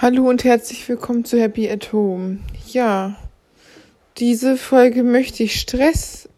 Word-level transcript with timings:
Hallo 0.00 0.28
und 0.28 0.44
herzlich 0.44 0.88
willkommen 0.88 1.24
zu 1.24 1.40
Happy 1.40 1.68
at 1.68 1.92
Home. 1.92 2.38
Ja, 2.68 3.16
diese 4.18 4.56
Folge 4.56 5.02
möchte 5.02 5.42
ich 5.42 5.58
Stress 5.58 6.28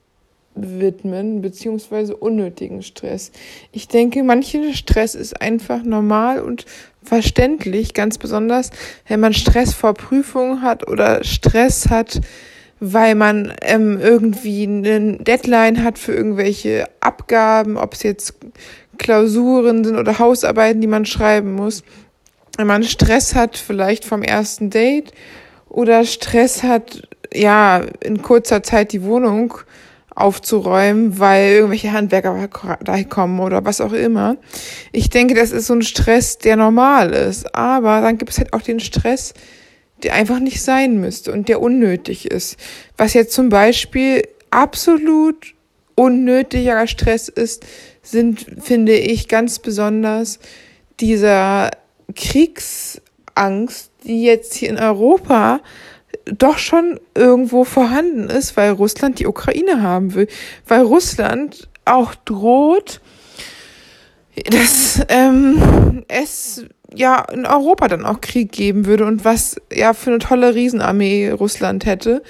widmen, 0.54 1.42
beziehungsweise 1.42 2.16
unnötigen 2.16 2.82
Stress. 2.82 3.32
Ich 3.70 3.86
denke, 3.86 4.22
mancher 4.22 4.72
Stress 4.72 5.14
ist 5.14 5.42
einfach 5.42 5.82
normal 5.82 6.40
und 6.40 6.64
verständlich, 7.02 7.92
ganz 7.92 8.16
besonders, 8.16 8.70
wenn 9.06 9.20
man 9.20 9.34
Stress 9.34 9.74
vor 9.74 9.92
Prüfungen 9.92 10.62
hat 10.62 10.88
oder 10.88 11.22
Stress 11.22 11.90
hat, 11.90 12.18
weil 12.80 13.14
man 13.14 13.52
ähm, 13.60 14.00
irgendwie 14.00 14.62
eine 14.62 15.18
Deadline 15.18 15.84
hat 15.84 15.98
für 15.98 16.14
irgendwelche 16.14 16.86
Abgaben, 17.00 17.76
ob 17.76 17.92
es 17.92 18.04
jetzt 18.04 18.36
Klausuren 18.96 19.84
sind 19.84 19.98
oder 19.98 20.18
Hausarbeiten, 20.18 20.80
die 20.80 20.86
man 20.86 21.04
schreiben 21.04 21.52
muss 21.52 21.82
wenn 22.56 22.66
man 22.66 22.82
Stress 22.82 23.34
hat, 23.34 23.56
vielleicht 23.56 24.04
vom 24.04 24.22
ersten 24.22 24.70
Date 24.70 25.12
oder 25.68 26.04
Stress 26.04 26.62
hat, 26.62 27.08
ja, 27.32 27.84
in 28.00 28.22
kurzer 28.22 28.62
Zeit 28.62 28.92
die 28.92 29.02
Wohnung 29.02 29.54
aufzuräumen, 30.14 31.18
weil 31.18 31.52
irgendwelche 31.52 31.92
Handwerker 31.92 32.48
da 32.82 33.02
kommen 33.04 33.40
oder 33.40 33.64
was 33.64 33.80
auch 33.80 33.92
immer. 33.92 34.36
Ich 34.92 35.08
denke, 35.08 35.34
das 35.34 35.50
ist 35.50 35.66
so 35.66 35.74
ein 35.74 35.82
Stress, 35.82 36.38
der 36.38 36.56
normal 36.56 37.12
ist. 37.12 37.54
Aber 37.54 38.00
dann 38.00 38.18
gibt 38.18 38.32
es 38.32 38.38
halt 38.38 38.52
auch 38.52 38.62
den 38.62 38.80
Stress, 38.80 39.34
der 40.02 40.14
einfach 40.14 40.40
nicht 40.40 40.62
sein 40.62 41.00
müsste 41.00 41.32
und 41.32 41.48
der 41.48 41.60
unnötig 41.60 42.30
ist. 42.30 42.56
Was 42.96 43.14
jetzt 43.14 43.32
zum 43.32 43.48
Beispiel 43.48 44.22
absolut 44.50 45.54
unnötiger 45.94 46.86
Stress 46.86 47.28
ist, 47.28 47.64
sind, 48.02 48.46
finde 48.60 48.94
ich, 48.94 49.28
ganz 49.28 49.58
besonders 49.58 50.38
dieser 50.98 51.70
Kriegsangst, 52.14 53.90
die 54.04 54.22
jetzt 54.22 54.54
hier 54.54 54.70
in 54.70 54.78
Europa 54.78 55.60
doch 56.26 56.58
schon 56.58 57.00
irgendwo 57.14 57.64
vorhanden 57.64 58.28
ist, 58.28 58.56
weil 58.56 58.72
Russland 58.72 59.18
die 59.18 59.26
Ukraine 59.26 59.82
haben 59.82 60.14
will, 60.14 60.28
weil 60.66 60.82
Russland 60.82 61.68
auch 61.84 62.14
droht, 62.14 63.00
dass 64.46 65.02
ähm, 65.08 66.04
es 66.08 66.64
ja 66.94 67.24
in 67.32 67.46
Europa 67.46 67.88
dann 67.88 68.04
auch 68.04 68.20
Krieg 68.20 68.52
geben 68.52 68.86
würde 68.86 69.06
und 69.06 69.24
was 69.24 69.56
ja 69.72 69.92
für 69.92 70.10
eine 70.10 70.18
tolle 70.18 70.54
Riesenarmee 70.54 71.30
Russland 71.30 71.86
hätte. 71.86 72.22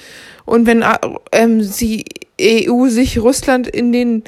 Und 0.45 0.67
wenn 0.67 0.84
ähm, 1.33 1.70
die 1.78 2.05
EU 2.41 2.89
sich 2.89 3.19
Russland 3.19 3.67
in 3.69 3.92
den 3.92 4.25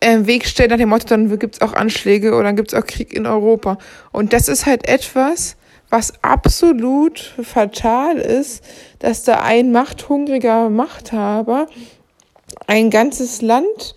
äh, 0.00 0.26
Weg 0.26 0.46
stellt 0.46 0.70
nach 0.70 0.78
dem 0.78 0.88
Motto, 0.88 1.06
dann 1.06 1.38
gibt's 1.38 1.60
auch 1.60 1.72
Anschläge 1.72 2.34
oder 2.34 2.44
dann 2.44 2.56
gibt's 2.56 2.74
auch 2.74 2.84
Krieg 2.84 3.12
in 3.12 3.26
Europa. 3.26 3.78
Und 4.12 4.32
das 4.32 4.48
ist 4.48 4.66
halt 4.66 4.88
etwas, 4.88 5.56
was 5.90 6.12
absolut 6.22 7.34
fatal 7.42 8.16
ist, 8.18 8.62
dass 8.98 9.24
da 9.24 9.40
ein 9.40 9.72
machthungriger 9.72 10.68
Machthaber 10.68 11.66
ein 12.66 12.90
ganzes 12.90 13.40
Land, 13.40 13.94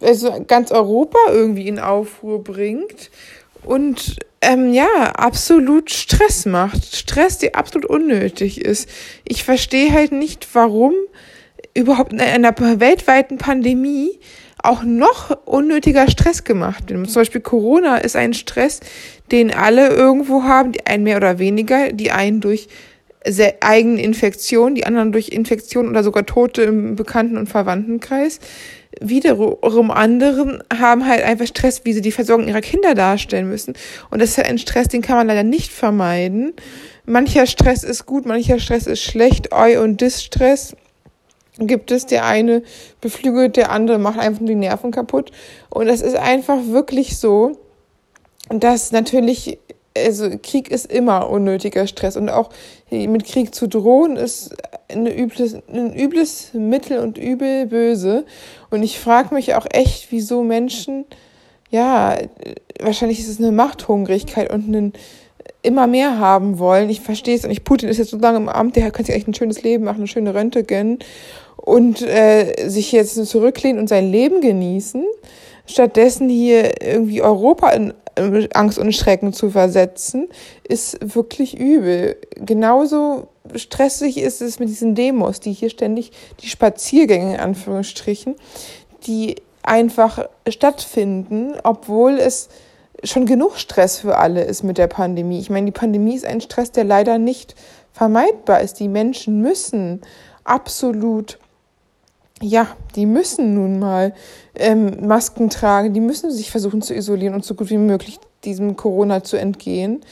also 0.00 0.44
ganz 0.46 0.70
Europa 0.70 1.18
irgendwie 1.28 1.68
in 1.68 1.80
Aufruhr 1.80 2.42
bringt 2.42 3.10
und 3.64 4.16
ähm, 4.40 4.74
ja, 4.74 5.12
absolut 5.14 5.90
Stress 5.90 6.44
macht. 6.44 6.94
Stress, 6.94 7.38
der 7.38 7.56
absolut 7.56 7.86
unnötig 7.86 8.60
ist. 8.60 8.88
Ich 9.26 9.42
verstehe 9.42 9.92
halt 9.92 10.12
nicht, 10.12 10.46
warum 10.52 10.92
überhaupt 11.72 12.12
in 12.12 12.20
einer 12.20 12.54
weltweiten 12.58 13.38
Pandemie 13.38 14.18
auch 14.64 14.82
noch 14.82 15.36
unnötiger 15.44 16.10
Stress 16.10 16.44
gemacht 16.44 16.90
wird. 16.90 17.10
Zum 17.10 17.20
Beispiel 17.20 17.40
Corona 17.40 17.98
ist 17.98 18.16
ein 18.16 18.34
Stress, 18.34 18.80
den 19.30 19.52
alle 19.52 19.88
irgendwo 19.88 20.42
haben, 20.44 20.72
die 20.72 20.86
einen 20.86 21.04
mehr 21.04 21.16
oder 21.18 21.38
weniger, 21.38 21.92
die 21.92 22.10
einen 22.10 22.40
durch 22.40 22.68
eigene 23.60 24.02
Infektion, 24.02 24.74
die 24.74 24.84
anderen 24.84 25.10
durch 25.10 25.30
Infektion 25.30 25.88
oder 25.88 26.02
sogar 26.02 26.26
Tote 26.26 26.62
im 26.62 26.94
Bekannten- 26.94 27.38
und 27.38 27.48
Verwandtenkreis. 27.48 28.38
Wiederum 29.00 29.90
anderen 29.90 30.62
haben 30.72 31.06
halt 31.06 31.24
einfach 31.24 31.46
Stress, 31.46 31.84
wie 31.84 31.94
sie 31.94 32.02
die 32.02 32.12
Versorgung 32.12 32.46
ihrer 32.46 32.60
Kinder 32.60 32.94
darstellen 32.94 33.48
müssen. 33.48 33.74
Und 34.10 34.20
das 34.20 34.30
ist 34.30 34.38
halt 34.38 34.48
ein 34.48 34.58
Stress, 34.58 34.88
den 34.88 35.02
kann 35.02 35.16
man 35.16 35.26
leider 35.26 35.42
nicht 35.42 35.72
vermeiden. 35.72 36.52
Mancher 37.06 37.46
Stress 37.46 37.82
ist 37.82 38.06
gut, 38.06 38.26
mancher 38.26 38.58
Stress 38.58 38.86
ist 38.86 39.02
schlecht. 39.02 39.52
Eu- 39.52 39.82
und 39.82 40.00
Distress 40.00 40.76
gibt 41.58 41.90
es, 41.90 42.06
der 42.06 42.24
eine 42.24 42.62
beflügelt, 43.00 43.56
der 43.56 43.70
andere 43.70 43.98
macht 43.98 44.18
einfach 44.18 44.44
die 44.44 44.54
Nerven 44.54 44.90
kaputt. 44.90 45.30
Und 45.70 45.88
es 45.88 46.00
ist 46.00 46.16
einfach 46.16 46.66
wirklich 46.66 47.18
so, 47.18 47.52
dass 48.48 48.92
natürlich, 48.92 49.58
also 49.96 50.30
Krieg 50.42 50.70
ist 50.70 50.90
immer 50.90 51.30
unnötiger 51.30 51.86
Stress 51.86 52.16
und 52.16 52.28
auch 52.28 52.50
mit 52.90 53.24
Krieg 53.24 53.54
zu 53.54 53.68
drohen 53.68 54.16
ist 54.16 54.54
ein 54.88 55.06
übles, 55.06 55.56
ein 55.72 55.94
übles 55.94 56.52
Mittel 56.54 56.98
und 56.98 57.18
übel 57.18 57.66
böse. 57.66 58.24
Und 58.70 58.82
ich 58.82 58.98
frage 58.98 59.34
mich 59.34 59.54
auch 59.54 59.66
echt, 59.70 60.10
wieso 60.10 60.42
Menschen, 60.42 61.04
ja, 61.70 62.16
wahrscheinlich 62.80 63.20
ist 63.20 63.28
es 63.28 63.38
eine 63.38 63.52
Machthungrigkeit 63.52 64.52
und 64.52 64.68
ein 64.68 64.92
immer 65.62 65.86
mehr 65.86 66.18
haben 66.18 66.58
wollen. 66.58 66.90
Ich 66.90 67.00
verstehe 67.00 67.34
es 67.34 67.46
nicht. 67.46 67.64
Putin 67.64 67.88
ist 67.88 67.96
jetzt 67.96 68.10
so 68.10 68.18
lange 68.18 68.36
im 68.36 68.48
Amt, 68.48 68.76
der 68.76 68.90
kann 68.90 69.04
sich 69.04 69.14
echt 69.14 69.26
ein 69.26 69.34
schönes 69.34 69.62
Leben 69.62 69.84
machen, 69.84 69.98
eine 69.98 70.06
schöne 70.06 70.34
Rente 70.34 70.62
gönnen 70.62 70.98
und 71.56 72.02
äh, 72.02 72.68
sich 72.68 72.92
jetzt 72.92 73.14
zurücklehnen 73.26 73.80
und 73.80 73.88
sein 73.88 74.10
Leben 74.10 74.40
genießen, 74.40 75.04
stattdessen 75.66 76.28
hier 76.28 76.82
irgendwie 76.82 77.22
Europa 77.22 77.70
in 77.70 77.94
Angst 78.52 78.78
und 78.78 78.94
Schrecken 78.94 79.32
zu 79.32 79.50
versetzen, 79.50 80.28
ist 80.68 80.98
wirklich 81.14 81.58
übel. 81.58 82.16
Genauso 82.36 83.28
stressig 83.56 84.18
ist 84.18 84.40
es 84.40 84.60
mit 84.60 84.68
diesen 84.68 84.94
Demos, 84.94 85.40
die 85.40 85.52
hier 85.52 85.70
ständig, 85.70 86.12
die 86.40 86.48
Spaziergänge 86.48 87.34
in 87.34 87.40
Anführungsstrichen, 87.40 88.36
die 89.06 89.36
einfach 89.62 90.28
stattfinden, 90.48 91.54
obwohl 91.64 92.18
es 92.18 92.48
schon 93.02 93.26
genug 93.26 93.56
Stress 93.56 93.98
für 93.98 94.16
alle 94.16 94.44
ist 94.44 94.62
mit 94.62 94.78
der 94.78 94.86
Pandemie. 94.86 95.40
Ich 95.40 95.50
meine, 95.50 95.66
die 95.66 95.72
Pandemie 95.72 96.14
ist 96.14 96.24
ein 96.24 96.40
Stress, 96.40 96.70
der 96.70 96.84
leider 96.84 97.18
nicht 97.18 97.54
vermeidbar 97.92 98.60
ist. 98.60 98.80
Die 98.80 98.88
Menschen 98.88 99.40
müssen 99.40 100.02
absolut 100.44 101.38
ja, 102.44 102.68
die 102.94 103.06
müssen 103.06 103.54
nun 103.54 103.78
mal 103.78 104.14
ähm, 104.54 105.06
Masken 105.06 105.50
tragen, 105.50 105.94
die 105.94 106.00
müssen 106.00 106.30
sich 106.30 106.50
versuchen 106.50 106.82
zu 106.82 106.94
isolieren 106.94 107.34
und 107.34 107.44
so 107.44 107.54
gut 107.54 107.70
wie 107.70 107.78
möglich 107.78 108.20
diesem 108.44 108.76
Corona 108.76 109.24
zu 109.24 109.36
entgehen, 109.38 110.02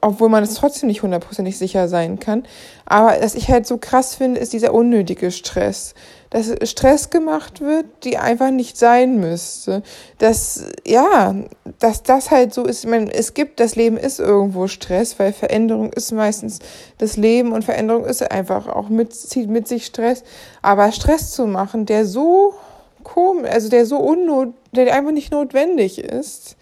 obwohl 0.00 0.28
man 0.28 0.42
es 0.42 0.54
trotzdem 0.54 0.88
nicht 0.88 1.02
hundertprozentig 1.02 1.56
sicher 1.56 1.88
sein 1.88 2.18
kann. 2.18 2.44
Aber 2.84 3.14
was 3.20 3.36
ich 3.36 3.48
halt 3.48 3.66
so 3.66 3.78
krass 3.78 4.16
finde, 4.16 4.40
ist 4.40 4.52
dieser 4.52 4.74
unnötige 4.74 5.30
Stress. 5.30 5.94
Dass 6.30 6.54
Stress 6.68 7.10
gemacht 7.10 7.60
wird, 7.60 7.86
die 8.04 8.16
einfach 8.16 8.50
nicht 8.50 8.78
sein 8.78 9.18
müsste. 9.18 9.82
Dass, 10.18 10.64
ja, 10.86 11.34
dass 11.80 12.04
das 12.04 12.30
halt 12.30 12.54
so 12.54 12.64
ist. 12.64 12.84
Ich 12.84 12.90
meine, 12.90 13.12
es 13.12 13.34
gibt, 13.34 13.58
das 13.58 13.74
Leben 13.74 13.96
ist 13.96 14.20
irgendwo 14.20 14.68
Stress, 14.68 15.18
weil 15.18 15.32
Veränderung 15.32 15.92
ist 15.92 16.12
meistens 16.12 16.60
das 16.98 17.16
Leben 17.16 17.52
und 17.52 17.64
Veränderung 17.64 18.04
ist 18.04 18.22
einfach 18.30 18.68
auch 18.68 18.88
mit, 18.88 19.12
zieht 19.12 19.50
mit 19.50 19.66
sich 19.66 19.86
Stress. 19.86 20.22
Aber 20.62 20.92
Stress 20.92 21.32
zu 21.32 21.46
machen, 21.46 21.84
der 21.84 22.06
so 22.06 22.54
komisch, 23.02 23.50
also 23.50 23.68
der 23.68 23.86
so 23.86 23.98
unnot, 23.98 24.54
der 24.72 24.94
einfach 24.94 25.12
nicht 25.12 25.32
notwendig 25.32 25.98
ist, 25.98 26.56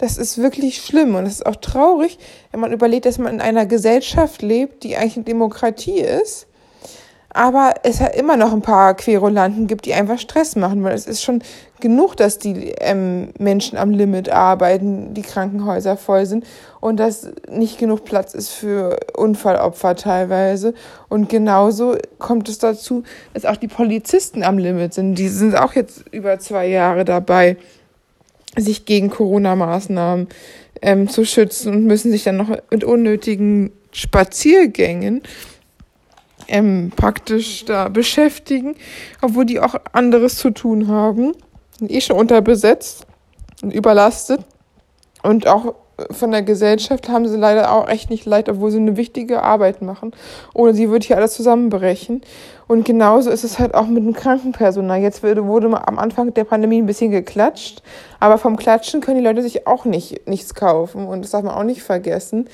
das 0.00 0.16
ist 0.16 0.38
wirklich 0.38 0.78
schlimm 0.78 1.14
und 1.14 1.26
es 1.26 1.34
ist 1.34 1.46
auch 1.46 1.56
traurig, 1.56 2.18
wenn 2.52 2.60
man 2.60 2.72
überlegt, 2.72 3.04
dass 3.04 3.18
man 3.18 3.34
in 3.34 3.40
einer 3.40 3.66
Gesellschaft 3.66 4.40
lebt, 4.40 4.82
die 4.82 4.96
eigentlich 4.96 5.16
eine 5.16 5.24
Demokratie 5.24 6.00
ist, 6.00 6.46
aber 7.32 7.74
es 7.84 8.00
hat 8.00 8.16
immer 8.16 8.36
noch 8.36 8.52
ein 8.52 8.62
paar 8.62 8.94
Querulanten 8.94 9.68
gibt, 9.68 9.86
die 9.86 9.94
einfach 9.94 10.18
Stress 10.18 10.56
machen, 10.56 10.82
weil 10.82 10.94
es 10.94 11.06
ist 11.06 11.22
schon 11.22 11.42
genug, 11.78 12.16
dass 12.16 12.38
die 12.38 12.72
ähm, 12.80 13.28
Menschen 13.38 13.78
am 13.78 13.90
Limit 13.90 14.28
arbeiten, 14.28 15.14
die 15.14 15.22
Krankenhäuser 15.22 15.96
voll 15.96 16.26
sind 16.26 16.44
und 16.80 16.98
dass 16.98 17.28
nicht 17.48 17.78
genug 17.78 18.04
Platz 18.04 18.34
ist 18.34 18.50
für 18.50 18.98
Unfallopfer 19.16 19.94
teilweise. 19.94 20.74
Und 21.08 21.28
genauso 21.28 21.96
kommt 22.18 22.48
es 22.48 22.58
dazu, 22.58 23.04
dass 23.32 23.44
auch 23.44 23.56
die 23.56 23.68
Polizisten 23.68 24.42
am 24.42 24.58
Limit 24.58 24.94
sind. 24.94 25.14
Die 25.14 25.28
sind 25.28 25.56
auch 25.56 25.74
jetzt 25.74 26.04
über 26.10 26.38
zwei 26.40 26.66
Jahre 26.66 27.04
dabei 27.04 27.56
sich 28.56 28.84
gegen 28.84 29.10
Corona-Maßnahmen 29.10 30.26
ähm, 30.82 31.08
zu 31.08 31.24
schützen 31.24 31.72
und 31.72 31.86
müssen 31.86 32.10
sich 32.10 32.24
dann 32.24 32.36
noch 32.36 32.50
mit 32.70 32.82
unnötigen 32.82 33.70
Spaziergängen 33.92 35.22
ähm, 36.50 36.92
praktisch 36.94 37.64
da 37.64 37.88
beschäftigen, 37.88 38.74
obwohl 39.22 39.46
die 39.46 39.60
auch 39.60 39.74
anderes 39.92 40.36
zu 40.36 40.50
tun 40.50 40.88
haben. 40.88 41.32
Sind 41.78 41.90
eh 41.90 42.00
schon 42.00 42.16
unterbesetzt 42.16 43.06
und 43.62 43.72
überlastet. 43.72 44.40
Und 45.22 45.46
auch 45.46 45.74
von 46.10 46.30
der 46.30 46.42
Gesellschaft 46.42 47.08
haben 47.08 47.28
sie 47.28 47.36
leider 47.36 47.72
auch 47.72 47.88
echt 47.88 48.10
nicht 48.10 48.24
leid, 48.24 48.48
obwohl 48.48 48.70
sie 48.70 48.78
eine 48.78 48.96
wichtige 48.96 49.42
Arbeit 49.42 49.82
machen. 49.82 50.12
Ohne 50.54 50.74
sie 50.74 50.88
würde 50.88 51.06
hier 51.06 51.16
alles 51.16 51.34
zusammenbrechen. 51.34 52.22
Und 52.66 52.84
genauso 52.84 53.30
ist 53.30 53.44
es 53.44 53.58
halt 53.58 53.74
auch 53.74 53.86
mit 53.86 54.04
dem 54.04 54.12
Krankenpersonal. 54.12 55.00
Jetzt 55.00 55.22
wurde, 55.22 55.46
wurde 55.46 55.66
am 55.66 55.98
Anfang 55.98 56.32
der 56.34 56.44
Pandemie 56.44 56.80
ein 56.80 56.86
bisschen 56.86 57.10
geklatscht, 57.10 57.82
aber 58.20 58.38
vom 58.38 58.56
Klatschen 58.56 59.00
können 59.00 59.18
die 59.18 59.24
Leute 59.24 59.42
sich 59.42 59.66
auch 59.66 59.84
nicht 59.84 60.28
nichts 60.28 60.54
kaufen. 60.54 61.06
Und 61.06 61.22
das 61.22 61.32
darf 61.32 61.42
man 61.42 61.54
auch 61.54 61.64
nicht 61.64 61.82
vergessen. 61.82 62.48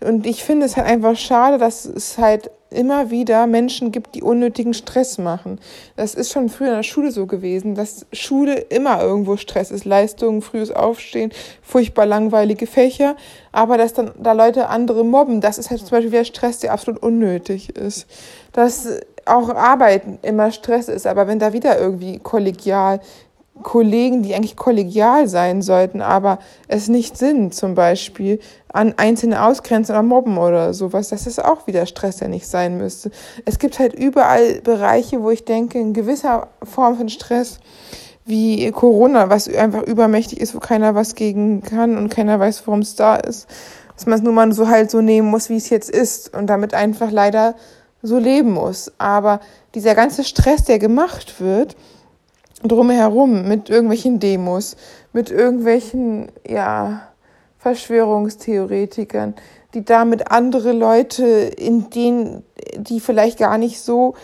Und 0.00 0.26
ich 0.26 0.44
finde 0.44 0.66
es 0.66 0.76
halt 0.76 0.86
einfach 0.86 1.16
schade, 1.16 1.58
dass 1.58 1.84
es 1.84 2.18
halt 2.18 2.50
immer 2.72 3.10
wieder 3.10 3.46
Menschen 3.46 3.92
gibt, 3.92 4.14
die 4.14 4.22
unnötigen 4.22 4.74
Stress 4.74 5.18
machen. 5.18 5.60
Das 5.96 6.14
ist 6.14 6.32
schon 6.32 6.48
früher 6.48 6.70
in 6.70 6.76
der 6.76 6.82
Schule 6.82 7.10
so 7.10 7.26
gewesen, 7.26 7.74
dass 7.74 8.06
Schule 8.12 8.54
immer 8.54 9.00
irgendwo 9.00 9.36
Stress 9.36 9.70
ist. 9.70 9.84
Leistungen, 9.84 10.42
frühes 10.42 10.70
Aufstehen, 10.70 11.30
furchtbar 11.62 12.06
langweilige 12.06 12.66
Fächer, 12.66 13.16
aber 13.52 13.78
dass 13.78 13.92
dann 13.92 14.12
da 14.18 14.32
Leute 14.32 14.68
andere 14.68 15.04
mobben, 15.04 15.40
das 15.40 15.58
ist 15.58 15.70
halt 15.70 15.80
zum 15.80 15.90
Beispiel 15.90 16.12
wieder 16.12 16.24
Stress, 16.24 16.58
der 16.58 16.72
absolut 16.72 17.02
unnötig 17.02 17.76
ist. 17.76 18.06
Dass 18.52 18.88
auch 19.24 19.50
Arbeiten 19.50 20.18
immer 20.22 20.50
Stress 20.50 20.88
ist, 20.88 21.06
aber 21.06 21.28
wenn 21.28 21.38
da 21.38 21.52
wieder 21.52 21.78
irgendwie 21.78 22.18
kollegial 22.18 23.00
Kollegen, 23.62 24.22
die 24.22 24.34
eigentlich 24.34 24.56
kollegial 24.56 25.28
sein 25.28 25.62
sollten, 25.62 26.00
aber 26.00 26.38
es 26.68 26.88
nicht 26.88 27.18
sind, 27.18 27.54
zum 27.54 27.74
Beispiel 27.74 28.40
an 28.72 28.94
Einzelne 28.96 29.44
ausgrenzen 29.44 29.94
oder 29.94 30.02
mobben 30.02 30.38
oder 30.38 30.72
sowas, 30.72 31.10
das 31.10 31.26
ist 31.26 31.44
auch 31.44 31.66
wieder 31.66 31.84
Stress, 31.84 32.16
der 32.16 32.28
nicht 32.28 32.46
sein 32.46 32.78
müsste. 32.78 33.10
Es 33.44 33.58
gibt 33.58 33.78
halt 33.78 33.92
überall 33.92 34.60
Bereiche, 34.62 35.22
wo 35.22 35.30
ich 35.30 35.44
denke, 35.44 35.78
in 35.78 35.92
gewisser 35.92 36.48
Form 36.62 36.96
von 36.96 37.08
Stress, 37.10 37.60
wie 38.24 38.70
Corona, 38.70 39.28
was 39.28 39.48
einfach 39.48 39.82
übermächtig 39.82 40.40
ist, 40.40 40.54
wo 40.54 40.58
keiner 40.58 40.94
was 40.94 41.14
gegen 41.14 41.62
kann 41.62 41.98
und 41.98 42.08
keiner 42.08 42.38
weiß, 42.40 42.66
warum 42.66 42.80
es 42.80 42.94
da 42.94 43.16
ist, 43.16 43.48
dass 43.94 44.06
man 44.06 44.18
es 44.18 44.22
nur 44.22 44.32
mal 44.32 44.50
so 44.52 44.68
halt 44.68 44.90
so 44.90 45.00
nehmen 45.00 45.28
muss, 45.28 45.50
wie 45.50 45.56
es 45.56 45.68
jetzt 45.68 45.90
ist 45.90 46.34
und 46.34 46.46
damit 46.46 46.72
einfach 46.72 47.10
leider 47.10 47.54
so 48.00 48.18
leben 48.18 48.52
muss. 48.52 48.92
Aber 48.98 49.40
dieser 49.74 49.94
ganze 49.94 50.24
Stress, 50.24 50.64
der 50.64 50.78
gemacht 50.78 51.40
wird, 51.40 51.76
drumherum 52.62 53.48
mit 53.48 53.70
irgendwelchen 53.70 54.20
Demos, 54.20 54.76
mit 55.12 55.30
irgendwelchen, 55.30 56.30
ja, 56.46 57.08
Verschwörungstheoretikern, 57.58 59.34
die 59.74 59.84
damit 59.84 60.32
andere 60.32 60.72
Leute, 60.72 61.24
in 61.24 61.90
denen, 61.90 62.42
die 62.76 62.98
vielleicht 62.98 63.38
gar 63.38 63.56
nicht 63.56 63.80
so 63.80 64.14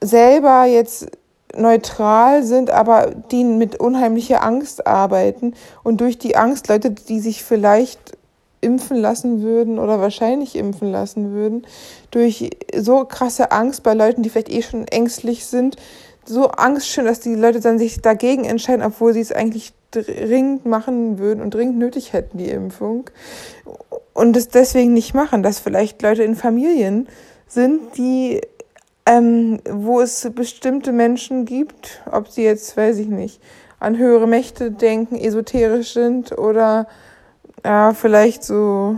selber 0.00 0.64
jetzt 0.64 1.08
neutral 1.56 2.44
sind, 2.44 2.70
aber 2.70 3.12
die 3.30 3.44
mit 3.44 3.80
unheimlicher 3.80 4.44
Angst 4.44 4.86
arbeiten 4.86 5.54
und 5.82 6.00
durch 6.00 6.18
die 6.18 6.36
Angst 6.36 6.68
Leute, 6.68 6.90
die 6.92 7.20
sich 7.20 7.42
vielleicht 7.42 8.16
impfen 8.60 8.96
lassen 8.96 9.42
würden 9.42 9.78
oder 9.78 10.00
wahrscheinlich 10.00 10.56
impfen 10.56 10.90
lassen 10.90 11.32
würden, 11.32 11.66
durch 12.10 12.50
so 12.76 13.04
krasse 13.04 13.52
Angst 13.52 13.82
bei 13.82 13.94
Leuten, 13.94 14.22
die 14.22 14.30
vielleicht 14.30 14.52
eh 14.52 14.62
schon 14.62 14.86
ängstlich 14.88 15.44
sind, 15.44 15.76
so 16.26 16.48
Angst 16.48 16.88
schön, 16.88 17.04
dass 17.04 17.20
die 17.20 17.34
Leute 17.34 17.60
dann 17.60 17.78
sich 17.78 18.00
dagegen 18.00 18.44
entscheiden, 18.44 18.84
obwohl 18.84 19.12
sie 19.12 19.20
es 19.20 19.32
eigentlich 19.32 19.72
dringend 19.90 20.66
machen 20.66 21.18
würden 21.18 21.42
und 21.42 21.54
dringend 21.54 21.78
nötig 21.78 22.12
hätten, 22.12 22.38
die 22.38 22.50
Impfung. 22.50 23.10
Und 24.12 24.36
es 24.36 24.48
deswegen 24.48 24.92
nicht 24.92 25.14
machen, 25.14 25.42
dass 25.42 25.58
vielleicht 25.58 26.02
Leute 26.02 26.24
in 26.24 26.36
Familien 26.36 27.08
sind, 27.46 27.96
die, 27.96 28.40
ähm, 29.06 29.60
wo 29.68 30.00
es 30.00 30.30
bestimmte 30.34 30.92
Menschen 30.92 31.44
gibt, 31.44 32.02
ob 32.10 32.28
sie 32.28 32.42
jetzt, 32.42 32.76
weiß 32.76 32.98
ich 32.98 33.08
nicht, 33.08 33.40
an 33.78 33.98
höhere 33.98 34.26
Mächte 34.26 34.70
denken, 34.70 35.16
esoterisch 35.16 35.92
sind 35.92 36.36
oder 36.36 36.86
ja, 37.64 37.94
vielleicht 37.94 38.44
so 38.44 38.96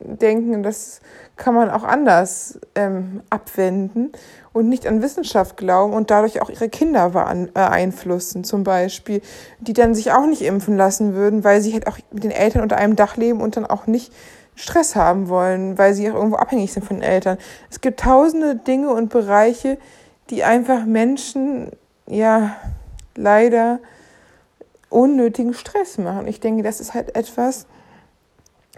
denken, 0.00 0.62
das 0.62 1.00
kann 1.36 1.54
man 1.54 1.70
auch 1.70 1.82
anders 1.82 2.60
ähm, 2.74 3.22
abwenden 3.28 4.12
und 4.52 4.68
nicht 4.68 4.86
an 4.86 5.02
Wissenschaft 5.02 5.56
glauben 5.56 5.92
und 5.92 6.10
dadurch 6.10 6.40
auch 6.40 6.48
ihre 6.48 6.68
Kinder 6.68 7.10
beeinflussen, 7.10 8.44
zum 8.44 8.62
Beispiel, 8.62 9.20
die 9.58 9.72
dann 9.72 9.94
sich 9.94 10.12
auch 10.12 10.26
nicht 10.26 10.42
impfen 10.42 10.76
lassen 10.76 11.14
würden, 11.14 11.42
weil 11.42 11.60
sie 11.60 11.72
halt 11.72 11.88
auch 11.88 11.98
mit 12.12 12.22
den 12.22 12.30
Eltern 12.30 12.62
unter 12.62 12.76
einem 12.76 12.94
Dach 12.94 13.16
leben 13.16 13.40
und 13.40 13.56
dann 13.56 13.66
auch 13.66 13.86
nicht 13.86 14.12
Stress 14.54 14.94
haben 14.94 15.28
wollen, 15.28 15.76
weil 15.76 15.94
sie 15.94 16.08
auch 16.08 16.14
irgendwo 16.14 16.36
abhängig 16.36 16.72
sind 16.72 16.84
von 16.86 16.98
den 16.98 17.02
Eltern. 17.02 17.38
Es 17.70 17.80
gibt 17.80 18.00
tausende 18.00 18.54
Dinge 18.54 18.90
und 18.90 19.10
Bereiche, 19.10 19.78
die 20.30 20.44
einfach 20.44 20.84
Menschen, 20.86 21.70
ja, 22.06 22.54
leider 23.16 23.80
unnötigen 24.88 25.54
Stress 25.54 25.98
machen. 25.98 26.28
Ich 26.28 26.38
denke, 26.38 26.62
das 26.62 26.80
ist 26.80 26.94
halt 26.94 27.16
etwas, 27.16 27.66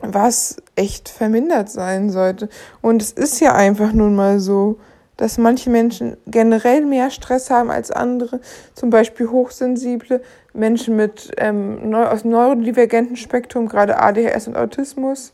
was 0.02 0.56
echt 0.74 1.08
vermindert 1.08 1.70
sein 1.70 2.10
sollte. 2.10 2.48
Und 2.82 3.02
es 3.02 3.12
ist 3.12 3.40
ja 3.40 3.54
einfach 3.54 3.92
nun 3.92 4.14
mal 4.14 4.40
so, 4.40 4.78
dass 5.16 5.38
manche 5.38 5.70
Menschen 5.70 6.16
generell 6.26 6.84
mehr 6.84 7.10
Stress 7.10 7.50
haben 7.50 7.70
als 7.70 7.90
andere, 7.90 8.40
zum 8.74 8.90
Beispiel 8.90 9.30
hochsensible 9.30 10.20
Menschen 10.52 10.96
mit 10.96 11.30
ähm, 11.38 11.88
neu, 11.88 12.04
aus 12.06 12.24
neurodivergenten 12.24 13.16
Spektrum, 13.16 13.68
gerade 13.68 13.98
ADHS 13.98 14.48
und 14.48 14.56
Autismus 14.56 15.32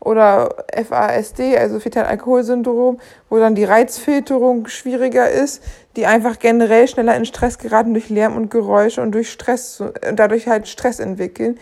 oder 0.00 0.56
FASD, 0.74 1.56
also 1.56 1.78
Fetal-Alkoholsyndrom, 1.78 2.98
wo 3.30 3.38
dann 3.38 3.54
die 3.54 3.64
Reizfilterung 3.64 4.66
schwieriger 4.66 5.30
ist, 5.30 5.62
die 5.96 6.06
einfach 6.06 6.38
generell 6.38 6.88
schneller 6.88 7.16
in 7.16 7.24
Stress 7.24 7.58
geraten 7.58 7.94
durch 7.94 8.10
Lärm 8.10 8.36
und 8.36 8.50
Geräusche 8.50 9.00
und 9.00 9.12
durch 9.12 9.30
Stress, 9.30 9.80
und 9.80 9.94
dadurch 10.16 10.48
halt 10.48 10.66
Stress 10.66 10.98
entwickeln. 10.98 11.58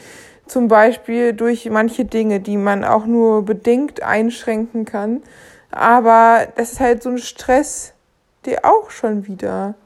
Zum 0.51 0.67
Beispiel 0.67 1.33
durch 1.33 1.71
manche 1.71 2.05
Dinge, 2.05 2.41
die 2.41 2.57
man 2.57 2.85
auch 2.85 3.07
nur 3.07 3.45
bedingt 3.45 4.03
einschränken 4.03 4.85
kann. 4.85 5.23
Aber 5.71 6.49
das 6.57 6.73
ist 6.73 6.81
halt 6.81 7.05
so 7.05 7.11
ein 7.11 7.19
Stress, 7.19 7.93
der 8.47 8.65
auch 8.65 8.91
schon 8.91 9.29
wieder 9.29 9.77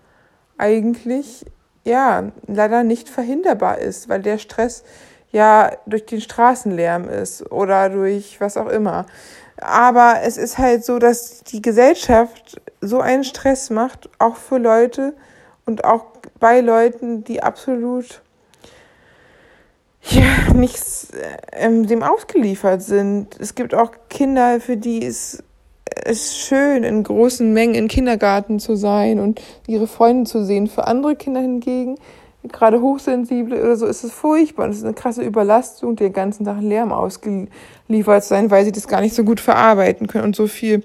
eigentlich, 0.56 1.44
ja, 1.84 2.32
leider 2.46 2.82
nicht 2.82 3.10
verhinderbar 3.10 3.76
ist, 3.76 4.08
weil 4.08 4.22
der 4.22 4.38
Stress 4.38 4.84
ja 5.32 5.70
durch 5.84 6.06
den 6.06 6.22
Straßenlärm 6.22 7.10
ist 7.10 7.52
oder 7.52 7.90
durch 7.90 8.40
was 8.40 8.56
auch 8.56 8.68
immer. 8.68 9.04
Aber 9.60 10.20
es 10.22 10.38
ist 10.38 10.56
halt 10.56 10.82
so, 10.82 10.98
dass 10.98 11.42
die 11.42 11.60
Gesellschaft 11.60 12.58
so 12.80 13.02
einen 13.02 13.24
Stress 13.24 13.68
macht, 13.68 14.08
auch 14.18 14.36
für 14.36 14.56
Leute 14.56 15.12
und 15.66 15.84
auch 15.84 16.06
bei 16.40 16.60
Leuten, 16.60 17.22
die 17.22 17.42
absolut 17.42 18.22
ja, 20.10 20.52
nichts 20.54 21.08
ähm, 21.52 21.86
dem 21.86 22.02
ausgeliefert 22.02 22.82
sind. 22.82 23.36
Es 23.38 23.54
gibt 23.54 23.74
auch 23.74 23.92
Kinder, 24.08 24.60
für 24.60 24.76
die 24.76 25.04
es 25.04 25.42
ist 26.04 26.38
schön, 26.38 26.84
in 26.84 27.02
großen 27.02 27.52
Mengen 27.52 27.74
im 27.74 27.88
Kindergarten 27.88 28.58
zu 28.58 28.74
sein 28.74 29.20
und 29.20 29.40
ihre 29.66 29.86
Freunde 29.86 30.28
zu 30.28 30.44
sehen. 30.44 30.66
Für 30.66 30.86
andere 30.86 31.16
Kinder 31.16 31.40
hingegen, 31.40 31.96
gerade 32.52 32.80
Hochsensible 32.80 33.58
oder 33.60 33.76
so, 33.76 33.86
ist 33.86 34.04
es 34.04 34.12
furchtbar. 34.12 34.64
Und 34.64 34.70
es 34.70 34.78
ist 34.78 34.84
eine 34.84 34.94
krasse 34.94 35.22
Überlastung, 35.22 35.96
den 35.96 36.12
ganzen 36.12 36.44
Tag 36.44 36.60
Lärm 36.60 36.92
ausgeliefert 36.92 38.24
sein, 38.24 38.50
weil 38.50 38.64
sie 38.64 38.72
das 38.72 38.88
gar 38.88 39.00
nicht 39.00 39.14
so 39.14 39.24
gut 39.24 39.40
verarbeiten 39.40 40.06
können 40.06 40.24
und 40.24 40.36
so 40.36 40.46
viel. 40.46 40.82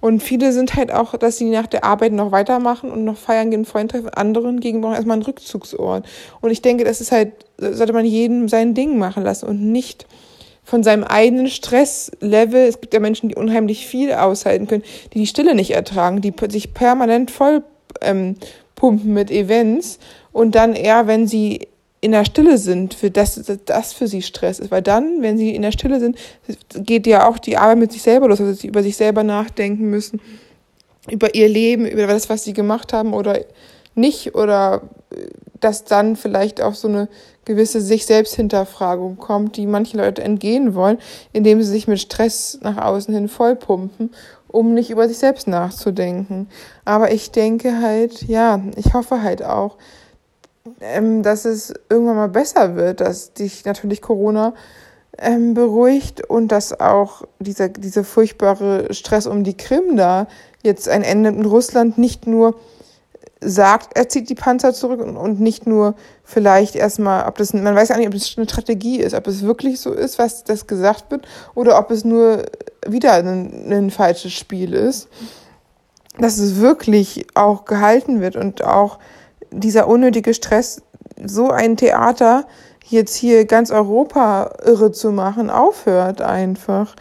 Und 0.00 0.22
viele 0.22 0.52
sind 0.52 0.74
halt 0.76 0.92
auch, 0.92 1.16
dass 1.16 1.38
sie 1.38 1.50
nach 1.50 1.66
der 1.66 1.84
Arbeit 1.84 2.12
noch 2.12 2.30
weitermachen 2.30 2.90
und 2.90 3.04
noch 3.04 3.16
feiern 3.16 3.50
gehen, 3.50 3.64
Freunde 3.64 3.94
treffen. 3.94 4.10
Anderen 4.10 4.60
gegen 4.60 4.80
brauchen 4.80 4.94
erstmal 4.94 5.16
einen 5.16 5.24
Rückzugsort. 5.24 6.06
Und 6.40 6.50
ich 6.50 6.62
denke, 6.62 6.84
das 6.84 7.00
ist 7.00 7.12
halt, 7.12 7.32
sollte 7.58 7.92
man 7.92 8.04
jedem 8.04 8.48
sein 8.48 8.74
Ding 8.74 8.98
machen 8.98 9.24
lassen 9.24 9.46
und 9.46 9.60
nicht 9.60 10.06
von 10.62 10.82
seinem 10.82 11.04
eigenen 11.04 11.48
Stresslevel. 11.48 12.66
Es 12.66 12.80
gibt 12.80 12.92
ja 12.92 13.00
Menschen, 13.00 13.30
die 13.30 13.34
unheimlich 13.34 13.86
viel 13.86 14.12
aushalten 14.12 14.68
können, 14.68 14.84
die 15.14 15.20
die 15.20 15.26
Stille 15.26 15.54
nicht 15.54 15.70
ertragen, 15.70 16.20
die 16.20 16.34
sich 16.50 16.74
permanent 16.74 17.30
voll 17.30 17.64
ähm, 18.02 18.36
pumpen 18.78 19.12
mit 19.12 19.30
Events 19.30 19.98
und 20.32 20.54
dann 20.54 20.74
eher, 20.74 21.06
wenn 21.06 21.26
sie 21.26 21.68
in 22.00 22.12
der 22.12 22.24
Stille 22.24 22.58
sind, 22.58 22.94
für 22.94 23.10
das, 23.10 23.42
das 23.64 23.92
für 23.92 24.06
sie 24.06 24.22
Stress 24.22 24.60
ist. 24.60 24.70
Weil 24.70 24.82
dann, 24.82 25.20
wenn 25.20 25.36
sie 25.36 25.54
in 25.54 25.62
der 25.62 25.72
Stille 25.72 25.98
sind, 25.98 26.16
geht 26.74 27.06
ja 27.08 27.28
auch 27.28 27.38
die 27.38 27.56
Arbeit 27.56 27.78
mit 27.78 27.92
sich 27.92 28.02
selber 28.02 28.28
los, 28.28 28.40
also 28.40 28.52
sie 28.52 28.68
über 28.68 28.84
sich 28.84 28.96
selber 28.96 29.24
nachdenken 29.24 29.90
müssen, 29.90 30.20
über 31.10 31.34
ihr 31.34 31.48
Leben, 31.48 31.86
über 31.86 32.06
das, 32.06 32.28
was 32.28 32.44
sie 32.44 32.52
gemacht 32.52 32.92
haben 32.92 33.14
oder 33.14 33.40
nicht, 33.96 34.36
oder 34.36 34.82
äh, 35.10 35.26
dass 35.58 35.84
dann 35.84 36.14
vielleicht 36.14 36.62
auch 36.62 36.74
so 36.74 36.86
eine 36.86 37.08
gewisse 37.44 37.80
sich 37.80 38.06
selbst 38.06 38.36
Hinterfragung 38.36 39.16
kommt, 39.16 39.56
die 39.56 39.66
manche 39.66 39.96
Leute 39.96 40.22
entgehen 40.22 40.76
wollen, 40.76 40.98
indem 41.32 41.60
sie 41.62 41.70
sich 41.70 41.88
mit 41.88 41.98
Stress 41.98 42.60
nach 42.62 42.76
außen 42.76 43.12
hin 43.12 43.28
vollpumpen, 43.28 44.10
um 44.48 44.74
nicht 44.74 44.90
über 44.90 45.08
sich 45.08 45.18
selbst 45.18 45.46
nachzudenken. 45.46 46.48
Aber 46.84 47.12
ich 47.12 47.30
denke 47.30 47.80
halt, 47.80 48.22
ja, 48.22 48.60
ich 48.76 48.94
hoffe 48.94 49.22
halt 49.22 49.44
auch, 49.44 49.76
ähm, 50.80 51.22
dass 51.22 51.44
es 51.44 51.72
irgendwann 51.88 52.16
mal 52.16 52.28
besser 52.28 52.76
wird, 52.76 53.00
dass 53.00 53.32
dich 53.32 53.64
natürlich 53.64 54.02
Corona 54.02 54.54
ähm, 55.18 55.54
beruhigt 55.54 56.24
und 56.28 56.48
dass 56.48 56.78
auch 56.78 57.22
dieser, 57.38 57.68
dieser 57.68 58.04
furchtbare 58.04 58.92
Stress 58.94 59.26
um 59.26 59.44
die 59.44 59.56
Krim 59.56 59.96
da 59.96 60.26
jetzt 60.62 60.88
ein 60.88 61.02
Ende 61.02 61.30
in 61.30 61.44
Russland 61.44 61.98
nicht 61.98 62.26
nur 62.26 62.54
sagt, 63.40 63.96
er 63.96 64.08
zieht 64.08 64.28
die 64.28 64.34
Panzer 64.34 64.72
zurück 64.72 65.00
und, 65.00 65.40
nicht 65.40 65.66
nur 65.66 65.94
vielleicht 66.24 66.74
erstmal, 66.74 67.26
ob 67.28 67.38
das, 67.38 67.52
man 67.52 67.74
weiß 67.74 67.90
ja 67.90 67.96
nicht, 67.96 68.08
ob 68.08 68.14
das 68.14 68.34
eine 68.36 68.46
Strategie 68.46 69.00
ist, 69.00 69.14
ob 69.14 69.26
es 69.28 69.42
wirklich 69.42 69.80
so 69.80 69.92
ist, 69.92 70.18
was 70.18 70.44
das 70.44 70.66
gesagt 70.66 71.10
wird, 71.10 71.26
oder 71.54 71.78
ob 71.78 71.90
es 71.90 72.04
nur 72.04 72.44
wieder 72.92 73.14
ein, 73.14 73.72
ein 73.72 73.90
falsches 73.90 74.32
Spiel 74.32 74.74
ist, 74.74 75.08
dass 76.18 76.38
es 76.38 76.56
wirklich 76.56 77.26
auch 77.34 77.64
gehalten 77.64 78.20
wird 78.20 78.36
und 78.36 78.64
auch 78.64 78.98
dieser 79.50 79.88
unnötige 79.88 80.34
Stress, 80.34 80.82
so 81.24 81.50
ein 81.50 81.76
Theater 81.76 82.46
jetzt 82.84 83.14
hier 83.14 83.44
ganz 83.44 83.70
Europa 83.70 84.52
irre 84.64 84.92
zu 84.92 85.12
machen, 85.12 85.50
aufhört 85.50 86.20
einfach. 86.20 86.94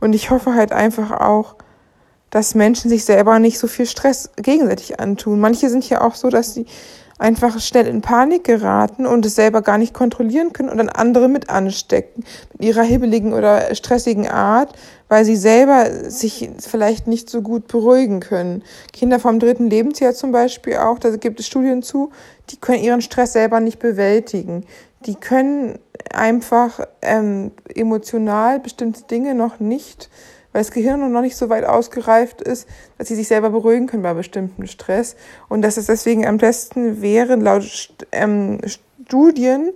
Und 0.00 0.14
ich 0.14 0.30
hoffe 0.30 0.54
halt 0.54 0.72
einfach 0.72 1.10
auch, 1.10 1.56
dass 2.30 2.54
Menschen 2.54 2.88
sich 2.88 3.04
selber 3.04 3.38
nicht 3.38 3.58
so 3.58 3.66
viel 3.66 3.86
Stress 3.86 4.30
gegenseitig 4.36 5.00
antun. 5.00 5.38
Manche 5.40 5.68
sind 5.68 5.88
ja 5.88 6.00
auch 6.00 6.14
so, 6.14 6.30
dass 6.30 6.54
sie 6.54 6.66
einfach 7.18 7.60
schnell 7.60 7.86
in 7.86 8.00
Panik 8.00 8.44
geraten 8.44 9.06
und 9.06 9.24
es 9.26 9.34
selber 9.34 9.62
gar 9.62 9.78
nicht 9.78 9.94
kontrollieren 9.94 10.52
können 10.52 10.68
und 10.68 10.78
dann 10.78 10.88
andere 10.88 11.28
mit 11.28 11.50
anstecken 11.50 12.24
mit 12.52 12.64
ihrer 12.64 12.82
hibbeligen 12.82 13.32
oder 13.32 13.74
stressigen 13.74 14.28
Art, 14.28 14.74
weil 15.08 15.24
sie 15.24 15.36
selber 15.36 16.10
sich 16.10 16.50
vielleicht 16.58 17.06
nicht 17.06 17.28
so 17.28 17.42
gut 17.42 17.68
beruhigen 17.68 18.20
können. 18.20 18.62
Kinder 18.92 19.18
vom 19.18 19.38
dritten 19.38 19.68
Lebensjahr 19.68 20.14
zum 20.14 20.32
Beispiel 20.32 20.76
auch, 20.76 20.98
da 20.98 21.16
gibt 21.16 21.40
es 21.40 21.46
Studien 21.46 21.82
zu, 21.82 22.10
die 22.50 22.56
können 22.56 22.82
ihren 22.82 23.02
Stress 23.02 23.32
selber 23.32 23.60
nicht 23.60 23.78
bewältigen. 23.78 24.64
Die 25.06 25.14
können 25.14 25.78
einfach 26.12 26.80
ähm, 27.02 27.50
emotional 27.74 28.60
bestimmte 28.60 29.02
Dinge 29.04 29.34
noch 29.34 29.60
nicht 29.60 30.08
weil 30.52 30.60
das 30.62 30.70
Gehirn 30.70 31.12
noch 31.12 31.20
nicht 31.20 31.36
so 31.36 31.48
weit 31.48 31.64
ausgereift 31.64 32.40
ist, 32.42 32.68
dass 32.98 33.08
sie 33.08 33.14
sich 33.14 33.28
selber 33.28 33.50
beruhigen 33.50 33.86
können 33.86 34.02
bei 34.02 34.14
bestimmtem 34.14 34.66
Stress. 34.66 35.16
Und 35.48 35.62
dass 35.62 35.76
es 35.76 35.86
deswegen 35.86 36.26
am 36.26 36.38
besten 36.38 37.00
wäre, 37.00 37.36
laut 37.36 37.94
ähm, 38.12 38.58
Studien, 38.66 39.72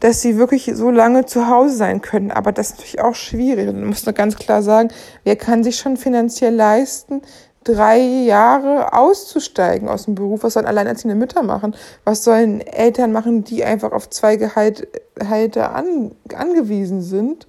dass 0.00 0.22
sie 0.22 0.38
wirklich 0.38 0.70
so 0.74 0.90
lange 0.90 1.26
zu 1.26 1.48
Hause 1.48 1.74
sein 1.74 2.00
können. 2.00 2.30
Aber 2.30 2.52
das 2.52 2.70
ist 2.70 2.76
natürlich 2.76 3.00
auch 3.00 3.14
schwierig. 3.14 3.66
Man 3.66 3.86
muss 3.86 4.06
nur 4.06 4.12
ganz 4.12 4.36
klar 4.36 4.62
sagen, 4.62 4.90
wer 5.24 5.36
kann 5.36 5.64
sich 5.64 5.76
schon 5.76 5.96
finanziell 5.96 6.54
leisten, 6.54 7.22
drei 7.64 7.98
Jahre 7.98 8.92
auszusteigen 8.92 9.88
aus 9.88 10.04
dem 10.04 10.14
Beruf? 10.14 10.42
Was 10.42 10.54
sollen 10.54 10.66
alleinerziehende 10.66 11.16
Mütter 11.16 11.42
machen? 11.42 11.74
Was 12.04 12.24
sollen 12.24 12.60
Eltern 12.60 13.12
machen, 13.12 13.44
die 13.44 13.64
einfach 13.64 13.92
auf 13.92 14.08
zwei 14.08 14.36
Gehalte 14.36 15.68
an, 15.70 16.12
angewiesen 16.34 17.02
sind? 17.02 17.46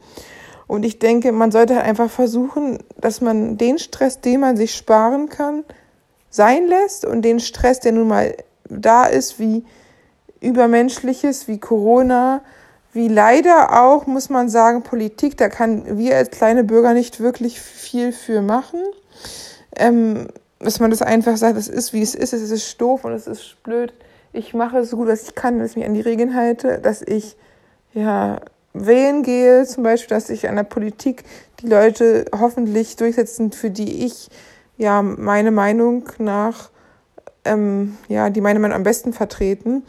Und 0.69 0.85
ich 0.85 0.99
denke, 0.99 1.31
man 1.31 1.49
sollte 1.49 1.77
halt 1.77 1.85
einfach 1.85 2.11
versuchen, 2.11 2.77
dass 2.95 3.21
man 3.21 3.57
den 3.57 3.79
Stress, 3.79 4.21
den 4.21 4.41
man 4.41 4.55
sich 4.55 4.75
sparen 4.75 5.27
kann, 5.27 5.63
sein 6.29 6.67
lässt 6.67 7.05
und 7.05 7.23
den 7.23 7.39
Stress, 7.39 7.79
der 7.79 7.91
nun 7.91 8.07
mal 8.07 8.35
da 8.69 9.05
ist, 9.05 9.39
wie 9.39 9.65
übermenschliches, 10.41 11.47
wie 11.47 11.57
Corona, 11.57 12.43
wie 12.93 13.07
leider 13.07 13.81
auch, 13.81 14.05
muss 14.05 14.29
man 14.29 14.47
sagen, 14.47 14.83
Politik, 14.83 15.37
da 15.37 15.49
kann 15.49 15.97
wir 15.97 16.15
als 16.15 16.29
kleine 16.29 16.63
Bürger 16.63 16.93
nicht 16.93 17.19
wirklich 17.19 17.59
viel 17.59 18.11
für 18.11 18.43
machen. 18.43 18.83
Ähm, 19.75 20.27
dass 20.59 20.79
man 20.79 20.91
das 20.91 21.01
einfach 21.01 21.37
sagt, 21.37 21.57
es 21.57 21.67
ist, 21.67 21.93
wie 21.93 22.03
es 22.03 22.13
ist, 22.13 22.31
es 22.33 22.51
ist 22.51 22.79
doof 22.79 23.05
und 23.05 23.13
es 23.13 23.25
ist 23.25 23.57
blöd. 23.63 23.91
Ich 24.33 24.53
mache 24.53 24.85
so 24.85 24.97
gut, 24.97 25.07
was 25.07 25.23
ich 25.23 25.33
kann, 25.33 25.57
dass 25.57 25.71
ich 25.71 25.77
mich 25.77 25.85
an 25.87 25.95
die 25.95 26.01
Regeln 26.01 26.35
halte, 26.35 26.77
dass 26.77 27.01
ich, 27.01 27.37
ja, 27.95 28.39
wählen 28.73 29.23
gehe, 29.23 29.65
zum 29.65 29.83
Beispiel, 29.83 30.15
dass 30.15 30.29
ich 30.29 30.47
an 30.47 30.55
der 30.55 30.63
Politik 30.63 31.23
die 31.61 31.67
Leute 31.67 32.25
hoffentlich 32.37 32.95
durchsetzen, 32.95 33.51
für 33.51 33.69
die 33.69 34.05
ich 34.05 34.29
ja 34.77 35.01
meine 35.01 35.51
Meinung 35.51 36.03
nach, 36.17 36.69
ähm, 37.45 37.97
ja, 38.07 38.29
die 38.29 38.41
meine 38.41 38.59
Meinung 38.59 38.75
am 38.75 38.83
besten 38.83 39.13
vertreten. 39.13 39.83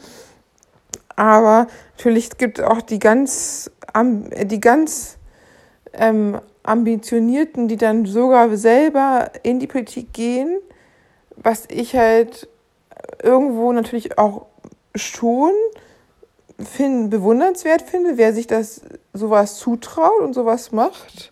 Aber 1.15 1.67
natürlich 1.97 2.37
gibt 2.37 2.59
es 2.59 2.65
auch 2.65 2.81
die 2.81 2.99
ganz, 2.99 3.69
die 3.95 4.59
ganz 4.59 5.17
ähm, 5.93 6.39
Ambitionierten, 6.63 7.67
die 7.67 7.77
dann 7.77 8.05
sogar 8.05 8.55
selber 8.57 9.31
in 9.43 9.59
die 9.59 9.67
Politik 9.67 10.13
gehen, 10.13 10.59
was 11.35 11.65
ich 11.69 11.95
halt 11.95 12.47
irgendwo 13.21 13.71
natürlich 13.71 14.17
auch 14.17 14.45
schon 14.95 15.51
find, 16.63 17.09
bewundernswert 17.09 17.81
finde, 17.81 18.17
wer 18.17 18.33
sich 18.33 18.47
das 18.47 18.81
sowas 19.13 19.57
zutraut 19.57 20.21
und 20.21 20.33
sowas 20.33 20.71
macht. 20.71 21.31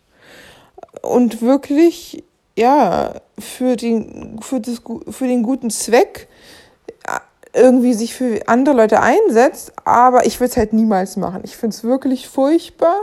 Und 1.02 1.42
wirklich 1.42 2.24
ja 2.58 3.14
für 3.38 3.76
den 3.76 4.40
für 4.42 4.60
das 4.60 4.82
für 5.10 5.28
den 5.28 5.44
guten 5.44 5.70
Zweck 5.70 6.28
irgendwie 7.54 7.94
sich 7.94 8.14
für 8.14 8.48
andere 8.48 8.76
Leute 8.76 9.02
einsetzt, 9.02 9.74
aber 9.86 10.26
ich 10.26 10.40
würde 10.40 10.52
es 10.52 10.58
halt 10.58 10.74
niemals 10.74 11.18
machen. 11.18 11.42
Ich 11.44 11.58
finde 11.58 11.76
es 11.76 11.84
wirklich 11.84 12.28
furchtbar, 12.28 12.96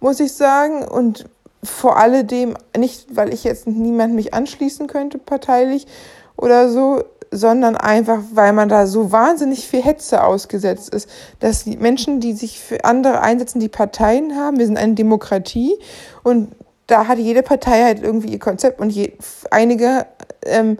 muss 0.00 0.20
ich 0.20 0.32
sagen. 0.32 0.84
Und 0.86 1.26
vor 1.62 1.96
alledem 1.96 2.56
nicht, 2.76 3.16
weil 3.16 3.32
ich 3.32 3.44
jetzt 3.44 3.66
niemand 3.66 4.14
mich 4.14 4.34
anschließen 4.34 4.86
könnte 4.86 5.18
parteilich 5.18 5.86
oder 6.36 6.68
so, 6.68 7.02
sondern 7.30 7.76
einfach, 7.76 8.20
weil 8.32 8.52
man 8.52 8.68
da 8.68 8.86
so 8.86 9.10
wahnsinnig 9.10 9.66
viel 9.66 9.82
Hetze 9.82 10.22
ausgesetzt 10.22 10.94
ist, 10.94 11.08
dass 11.40 11.64
die 11.64 11.76
Menschen, 11.76 12.20
die 12.20 12.32
sich 12.32 12.60
für 12.60 12.84
andere 12.84 13.20
einsetzen, 13.20 13.60
die 13.60 13.68
Parteien 13.68 14.36
haben, 14.36 14.58
wir 14.58 14.66
sind 14.66 14.78
eine 14.78 14.94
Demokratie 14.94 15.76
und 16.22 16.52
da 16.86 17.08
hat 17.08 17.18
jede 17.18 17.42
Partei 17.42 17.82
halt 17.82 18.02
irgendwie 18.02 18.28
ihr 18.28 18.38
Konzept 18.38 18.80
und 18.80 18.90
je, 18.90 19.12
einige 19.50 20.06
ähm, 20.44 20.78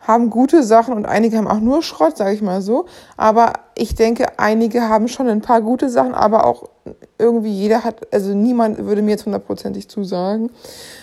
haben 0.00 0.30
gute 0.30 0.62
Sachen 0.62 0.94
und 0.94 1.04
einige 1.04 1.36
haben 1.36 1.46
auch 1.46 1.60
nur 1.60 1.82
Schrott, 1.82 2.16
sage 2.16 2.32
ich 2.32 2.40
mal 2.40 2.62
so. 2.62 2.86
Aber 3.18 3.52
ich 3.74 3.94
denke, 3.94 4.38
einige 4.38 4.88
haben 4.88 5.06
schon 5.06 5.28
ein 5.28 5.42
paar 5.42 5.60
gute 5.60 5.90
Sachen, 5.90 6.14
aber 6.14 6.46
auch 6.46 6.70
irgendwie 7.18 7.52
jeder 7.52 7.84
hat, 7.84 8.12
also 8.12 8.32
niemand 8.32 8.78
würde 8.78 9.02
mir 9.02 9.10
jetzt 9.10 9.26
hundertprozentig 9.26 9.88
zusagen. 9.90 10.50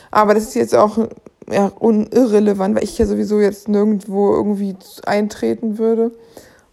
Aber 0.10 0.34
das 0.34 0.44
ist 0.44 0.56
jetzt 0.56 0.74
auch 0.74 0.98
ja, 1.52 1.72
unirrelevant, 1.80 2.76
weil 2.76 2.84
ich 2.84 2.98
ja 2.98 3.06
sowieso 3.06 3.40
jetzt 3.40 3.68
nirgendwo 3.68 4.34
irgendwie 4.34 4.76
eintreten 5.06 5.78
würde 5.78 6.12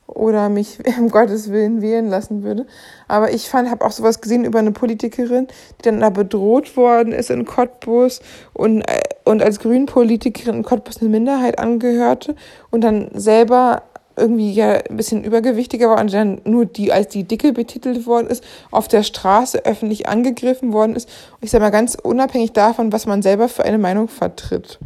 oder 0.06 0.48
mich 0.48 0.78
um 0.98 1.10
Gottes 1.10 1.50
Willen 1.50 1.82
wählen 1.82 2.08
lassen 2.08 2.42
würde. 2.42 2.66
Aber 3.08 3.32
ich 3.32 3.48
fand, 3.48 3.70
habe 3.70 3.84
auch 3.84 3.90
sowas 3.90 4.20
gesehen 4.20 4.44
über 4.44 4.58
eine 4.58 4.72
Politikerin, 4.72 5.48
die 5.78 5.82
dann 5.82 6.00
da 6.00 6.10
bedroht 6.10 6.76
worden 6.76 7.12
ist 7.12 7.30
in 7.30 7.44
Cottbus 7.44 8.20
und, 8.52 8.82
äh, 8.82 9.00
und 9.24 9.42
als 9.42 9.58
Grünpolitikerin 9.60 10.56
in 10.56 10.62
Cottbus 10.62 11.00
eine 11.00 11.10
Minderheit 11.10 11.58
angehörte 11.58 12.34
und 12.70 12.82
dann 12.82 13.10
selber 13.14 13.82
irgendwie 14.16 14.52
ja 14.52 14.72
ein 14.88 14.96
bisschen 14.96 15.24
übergewichtiger 15.24 15.88
war 15.88 16.00
und 16.00 16.12
dann 16.12 16.40
nur 16.44 16.66
die 16.66 16.92
als 16.92 17.08
die 17.08 17.24
Dicke 17.24 17.52
betitelt 17.52 18.06
worden 18.06 18.28
ist, 18.28 18.44
auf 18.70 18.88
der 18.88 19.02
Straße 19.02 19.64
öffentlich 19.64 20.08
angegriffen 20.08 20.72
worden 20.72 20.96
ist. 20.96 21.08
Und 21.32 21.44
ich 21.44 21.50
sage 21.50 21.64
mal 21.64 21.70
ganz 21.70 21.94
unabhängig 21.94 22.52
davon, 22.52 22.92
was 22.92 23.06
man 23.06 23.22
selber 23.22 23.48
für 23.48 23.64
eine 23.64 23.78
Meinung 23.78 24.08
vertritt 24.08 24.78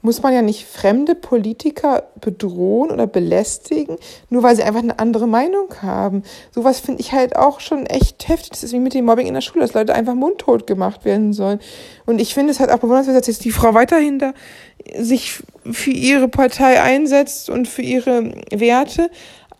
muss 0.00 0.22
man 0.22 0.32
ja 0.32 0.42
nicht 0.42 0.66
fremde 0.66 1.14
Politiker 1.14 2.04
bedrohen 2.20 2.90
oder 2.90 3.06
belästigen, 3.06 3.96
nur 4.30 4.42
weil 4.42 4.54
sie 4.54 4.62
einfach 4.62 4.82
eine 4.82 4.98
andere 4.98 5.26
Meinung 5.26 5.68
haben. 5.82 6.22
Sowas 6.52 6.78
finde 6.78 7.00
ich 7.00 7.12
halt 7.12 7.34
auch 7.36 7.60
schon 7.60 7.84
echt 7.86 8.28
heftig. 8.28 8.50
Das 8.50 8.62
ist 8.62 8.72
wie 8.72 8.78
mit 8.78 8.94
dem 8.94 9.06
Mobbing 9.06 9.26
in 9.26 9.34
der 9.34 9.40
Schule, 9.40 9.64
dass 9.64 9.74
Leute 9.74 9.94
einfach 9.94 10.14
mundtot 10.14 10.66
gemacht 10.66 11.04
werden 11.04 11.32
sollen. 11.32 11.58
Und 12.06 12.20
ich 12.20 12.34
finde 12.34 12.52
es 12.52 12.60
halt 12.60 12.70
auch 12.70 12.78
bewundernswert, 12.78 13.18
dass 13.18 13.26
jetzt 13.26 13.44
die 13.44 13.50
Frau 13.50 13.74
weiterhin 13.74 14.18
da 14.18 14.34
sich 14.96 15.42
für 15.70 15.90
ihre 15.90 16.28
Partei 16.28 16.80
einsetzt 16.80 17.50
und 17.50 17.68
für 17.68 17.82
ihre 17.82 18.32
Werte. 18.50 19.10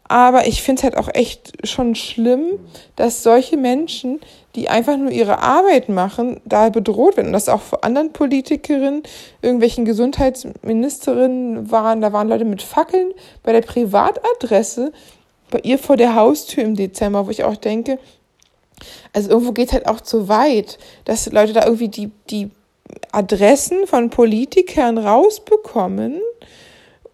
Aber 0.05 0.47
ich 0.47 0.63
finde 0.63 0.81
es 0.81 0.85
halt 0.85 0.97
auch 0.97 1.09
echt 1.13 1.67
schon 1.67 1.95
schlimm, 1.95 2.59
dass 2.97 3.23
solche 3.23 3.59
Menschen, 3.59 4.21
die 4.55 4.71
einfach 4.71 4.97
nur 4.97 5.11
ihre 5.11 5.41
Arbeit 5.41 5.91
machen, 5.91 6.41
da 6.47 6.71
bedroht 6.71 7.19
werden. 7.19 7.29
Und 7.29 7.33
das 7.35 7.51
auch 7.51 7.61
vor 7.61 7.85
anderen 7.85 8.13
Politikerinnen, 8.13 9.03
irgendwelchen 9.43 9.85
Gesundheitsministerinnen 9.85 11.71
waren, 11.71 12.01
da 12.01 12.13
waren 12.15 12.29
Leute 12.29 12.47
mit 12.47 12.63
Fackeln 12.63 13.13
bei 13.43 13.53
der 13.53 13.61
Privatadresse 13.61 14.93
bei 15.51 15.61
ihr 15.61 15.79
vor 15.79 15.97
der 15.97 16.15
Haustür 16.15 16.65
im 16.65 16.75
Dezember, 16.75 17.27
wo 17.27 17.31
ich 17.31 17.45
auch 17.45 17.57
denke, 17.57 17.99
also 19.13 19.31
irgendwo 19.31 19.53
geht 19.53 19.69
es 19.69 19.73
halt 19.73 19.87
auch 19.89 20.01
zu 20.01 20.29
weit, 20.29 20.79
dass 21.05 21.31
Leute 21.33 21.53
da 21.53 21.65
irgendwie 21.65 21.89
die, 21.89 22.11
die 22.31 22.51
Adressen 23.13 23.87
von 23.87 24.11
Politikern 24.11 24.99
rausbekommen 24.99 26.21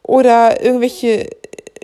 oder 0.02 0.62
irgendwelche 0.62 1.28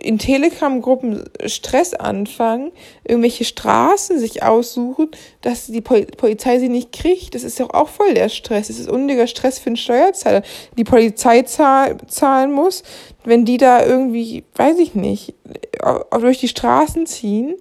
in 0.02 0.18
Telegram-Gruppen 0.18 1.24
Stress 1.46 1.94
anfangen, 1.94 2.72
irgendwelche 3.06 3.44
Straßen 3.44 4.18
sich 4.18 4.42
aussuchen, 4.42 5.10
dass 5.42 5.66
die 5.66 5.82
Polizei 5.82 6.58
sie 6.58 6.68
nicht 6.68 6.92
kriegt. 6.92 7.34
Das 7.34 7.44
ist 7.44 7.58
ja 7.58 7.66
auch 7.66 7.88
voll 7.88 8.14
der 8.14 8.30
Stress. 8.30 8.68
Das 8.68 8.78
ist 8.78 8.88
unnötiger 8.88 9.26
Stress 9.26 9.58
für 9.58 9.66
einen 9.66 9.76
Steuerzahler. 9.76 10.42
Die 10.78 10.84
Polizei 10.84 11.42
zahlen 11.42 12.52
muss, 12.52 12.82
wenn 13.24 13.44
die 13.44 13.58
da 13.58 13.84
irgendwie, 13.84 14.44
weiß 14.54 14.78
ich 14.78 14.94
nicht, 14.94 15.34
durch 16.18 16.38
die 16.38 16.48
Straßen 16.48 17.06
ziehen 17.06 17.56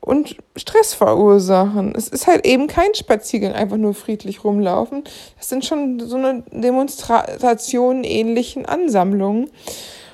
und 0.00 0.36
Stress 0.56 0.94
verursachen. 0.94 1.94
Es 1.96 2.08
ist 2.08 2.26
halt 2.26 2.46
eben 2.46 2.66
kein 2.66 2.94
Spaziergang, 2.94 3.52
einfach 3.52 3.76
nur 3.76 3.94
friedlich 3.94 4.44
rumlaufen. 4.44 5.04
Das 5.36 5.48
sind 5.48 5.64
schon 5.64 6.00
so 6.00 6.16
eine 6.16 6.44
Demonstration 6.50 8.04
ähnlichen 8.04 8.66
Ansammlungen. 8.66 9.50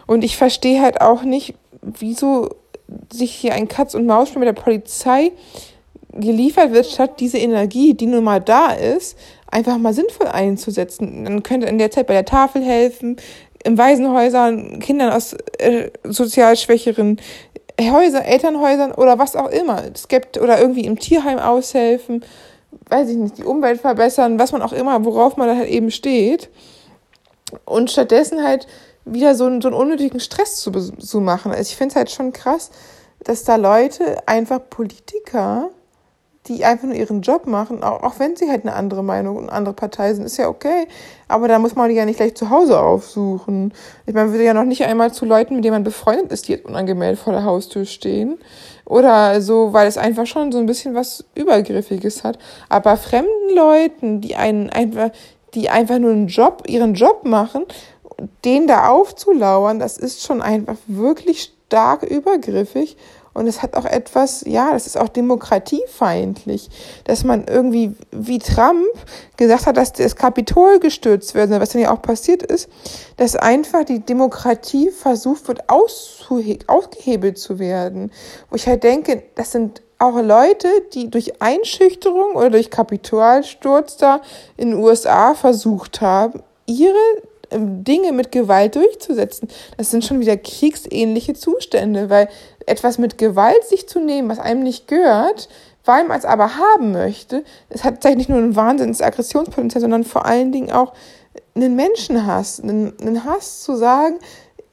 Und 0.06 0.24
ich 0.24 0.36
verstehe 0.36 0.80
halt 0.80 1.00
auch 1.00 1.22
nicht, 1.22 1.54
wieso 1.80 2.50
sich 3.12 3.34
hier 3.34 3.54
ein 3.54 3.68
Katz- 3.68 3.94
und 3.94 4.06
Maus-Spiel 4.06 4.40
mit 4.40 4.48
der 4.48 4.60
Polizei 4.60 5.32
geliefert 6.12 6.72
wird, 6.72 6.86
statt 6.86 7.20
diese 7.20 7.38
Energie, 7.38 7.94
die 7.94 8.06
nun 8.06 8.24
mal 8.24 8.40
da 8.40 8.72
ist, 8.72 9.18
einfach 9.50 9.78
mal 9.78 9.94
sinnvoll 9.94 10.28
einzusetzen. 10.28 11.24
Dann 11.24 11.42
könnte 11.42 11.66
in 11.66 11.78
der 11.78 11.90
Zeit 11.90 12.06
bei 12.06 12.14
der 12.14 12.24
Tafel 12.24 12.62
helfen, 12.62 13.16
in 13.64 13.78
Waisenhäusern, 13.78 14.78
Kindern 14.80 15.10
aus 15.10 15.34
äh, 15.58 15.90
sozial 16.04 16.56
schwächeren 16.56 17.18
Häusern, 17.80 18.22
Elternhäusern 18.22 18.92
oder 18.92 19.18
was 19.18 19.36
auch 19.36 19.48
immer. 19.48 19.82
Es 19.92 20.08
gibt 20.08 20.38
oder 20.38 20.60
irgendwie 20.60 20.84
im 20.84 20.98
Tierheim 20.98 21.38
aushelfen 21.38 22.24
weiß 22.88 23.08
ich 23.08 23.16
nicht, 23.16 23.38
die 23.38 23.44
Umwelt 23.44 23.80
verbessern, 23.80 24.38
was 24.38 24.52
man 24.52 24.62
auch 24.62 24.72
immer, 24.72 25.04
worauf 25.04 25.36
man 25.36 25.56
halt 25.56 25.68
eben 25.68 25.90
steht. 25.90 26.50
Und 27.64 27.90
stattdessen 27.90 28.42
halt 28.42 28.66
wieder 29.04 29.34
so, 29.34 29.46
einen, 29.46 29.60
so 29.60 29.68
einen 29.68 29.76
unnötigen 29.76 30.20
Stress 30.20 30.56
zu, 30.56 30.70
zu 30.70 31.20
machen. 31.20 31.52
Also 31.52 31.70
ich 31.70 31.76
finde 31.76 31.92
es 31.92 31.96
halt 31.96 32.10
schon 32.10 32.32
krass, 32.32 32.70
dass 33.22 33.44
da 33.44 33.56
Leute, 33.56 34.26
einfach 34.26 34.60
Politiker, 34.68 35.70
die 36.46 36.64
einfach 36.64 36.84
nur 36.84 36.94
ihren 36.94 37.22
Job 37.22 37.46
machen, 37.46 37.82
auch, 37.82 38.02
auch 38.02 38.18
wenn 38.18 38.36
sie 38.36 38.50
halt 38.50 38.62
eine 38.62 38.74
andere 38.74 39.02
Meinung 39.02 39.36
und 39.36 39.48
andere 39.48 39.74
Partei 39.74 40.12
sind, 40.12 40.24
ist 40.24 40.36
ja 40.36 40.48
okay. 40.48 40.86
Aber 41.26 41.48
da 41.48 41.58
muss 41.58 41.74
man 41.74 41.88
die 41.88 41.94
ja 41.94 42.04
nicht 42.04 42.18
gleich 42.18 42.34
zu 42.34 42.50
Hause 42.50 42.78
aufsuchen. 42.78 43.72
Ich 44.06 44.12
meine, 44.12 44.30
würde 44.30 44.44
ja 44.44 44.52
noch 44.52 44.64
nicht 44.64 44.84
einmal 44.84 45.12
zu 45.12 45.24
Leuten, 45.24 45.56
mit 45.56 45.64
denen 45.64 45.76
man 45.76 45.84
befreundet 45.84 46.32
ist, 46.32 46.48
die 46.48 46.52
jetzt 46.52 46.66
unangemeldet 46.66 47.18
vor 47.18 47.32
der 47.32 47.44
Haustür 47.44 47.86
stehen. 47.86 48.38
Oder 48.84 49.40
so, 49.40 49.72
weil 49.72 49.88
es 49.88 49.96
einfach 49.96 50.26
schon 50.26 50.52
so 50.52 50.58
ein 50.58 50.66
bisschen 50.66 50.94
was 50.94 51.24
Übergriffiges 51.34 52.24
hat. 52.24 52.38
Aber 52.68 52.98
fremden 52.98 53.54
Leuten, 53.54 54.20
die 54.20 54.36
einen 54.36 54.68
einfach, 54.68 55.10
die 55.54 55.70
einfach 55.70 55.98
nur 55.98 56.10
einen 56.10 56.26
Job, 56.26 56.64
ihren 56.66 56.92
Job 56.92 57.24
machen, 57.24 57.64
den 58.44 58.66
da 58.66 58.88
aufzulauern, 58.88 59.78
das 59.78 59.96
ist 59.96 60.22
schon 60.22 60.42
einfach 60.42 60.76
wirklich 60.86 61.54
stark 61.66 62.02
übergriffig 62.02 62.98
und 63.34 63.48
es 63.48 63.62
hat 63.62 63.76
auch 63.76 63.84
etwas, 63.84 64.44
ja, 64.46 64.72
das 64.72 64.86
ist 64.86 64.96
auch 64.96 65.08
demokratiefeindlich, 65.08 66.70
dass 67.04 67.24
man 67.24 67.46
irgendwie 67.46 67.94
wie 68.12 68.38
Trump 68.38 68.86
gesagt 69.36 69.66
hat, 69.66 69.76
dass 69.76 69.92
das 69.92 70.16
Kapitol 70.16 70.78
gestürzt 70.78 71.34
wird, 71.34 71.50
was 71.50 71.70
dann 71.70 71.82
ja 71.82 71.92
auch 71.92 72.00
passiert 72.00 72.42
ist, 72.44 72.68
dass 73.16 73.36
einfach 73.36 73.84
die 73.84 73.98
Demokratie 73.98 74.90
versucht 74.90 75.48
wird, 75.48 75.68
ausgehebelt 75.68 77.38
zu 77.38 77.58
werden. 77.58 78.12
Wo 78.50 78.56
ich 78.56 78.66
halt 78.66 78.84
denke, 78.84 79.24
das 79.34 79.52
sind 79.52 79.82
auch 79.98 80.20
Leute, 80.20 80.68
die 80.92 81.10
durch 81.10 81.40
Einschüchterung 81.42 82.34
oder 82.34 82.50
durch 82.50 82.70
Kapitolsturz 82.70 83.96
da 83.96 84.20
in 84.56 84.70
den 84.70 84.78
USA 84.78 85.34
versucht 85.34 86.00
haben, 86.00 86.42
ihre 86.66 86.94
Dinge 87.52 88.12
mit 88.12 88.32
Gewalt 88.32 88.76
durchzusetzen. 88.76 89.48
Das 89.76 89.90
sind 89.90 90.04
schon 90.04 90.20
wieder 90.20 90.36
kriegsähnliche 90.36 91.34
Zustände, 91.34 92.10
weil 92.10 92.28
etwas 92.66 92.98
mit 92.98 93.18
Gewalt 93.18 93.64
sich 93.64 93.88
zu 93.88 94.00
nehmen, 94.00 94.28
was 94.28 94.38
einem 94.38 94.62
nicht 94.62 94.88
gehört, 94.88 95.48
weil 95.84 96.04
man 96.04 96.18
es 96.18 96.24
aber 96.24 96.56
haben 96.56 96.92
möchte, 96.92 97.44
es 97.68 97.84
hat 97.84 98.02
nicht 98.04 98.30
nur 98.30 98.38
ein 98.38 98.56
wahnsinns 98.56 99.02
Aggressionspotenzial, 99.02 99.82
sondern 99.82 100.04
vor 100.04 100.24
allen 100.24 100.50
Dingen 100.50 100.72
auch 100.72 100.94
einen 101.54 101.76
Menschenhass, 101.76 102.60
einen, 102.60 102.98
einen 103.00 103.24
Hass 103.24 103.62
zu 103.62 103.76
sagen, 103.76 104.18